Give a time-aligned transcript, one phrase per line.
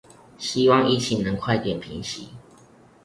[0.39, 2.29] 希望疫情能快點平息